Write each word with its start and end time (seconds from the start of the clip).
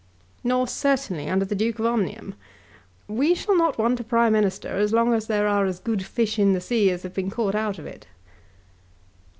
"Nor 0.43 0.67
certainly 0.67 1.29
under 1.29 1.45
the 1.45 1.53
Duke 1.53 1.77
of 1.77 1.85
Omnium. 1.85 2.33
We 3.07 3.35
shall 3.35 3.55
not 3.55 3.77
want 3.77 3.99
a 3.99 4.03
Prime 4.03 4.33
Minister 4.33 4.69
as 4.69 4.91
long 4.91 5.13
as 5.13 5.27
there 5.27 5.47
are 5.47 5.67
as 5.67 5.77
good 5.79 6.03
fish 6.03 6.39
in 6.39 6.53
the 6.53 6.59
sea 6.59 6.89
as 6.89 7.03
have 7.03 7.13
been 7.13 7.29
caught 7.29 7.53
out 7.53 7.77
of 7.77 7.85
it." 7.85 8.07